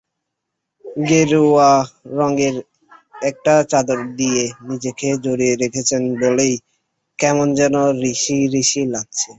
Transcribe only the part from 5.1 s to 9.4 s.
জড়িয়ে রেখেছেন বলেই কেমন যেন ঋষি-ঋষি লাগছে।